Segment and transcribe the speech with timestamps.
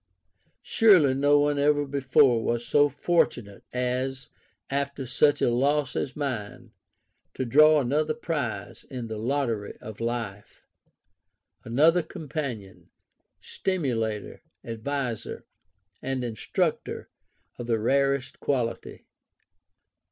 [0.63, 4.29] Surely no one ever before was so fortunate, as,
[4.71, 6.71] after such a loss as mine,
[7.35, 10.65] to draw another prize in the lottery of life
[11.63, 12.89] [another companion,
[13.41, 15.45] stimulator, adviser,
[16.01, 17.07] and instructor
[17.59, 19.05] of the rarest quality].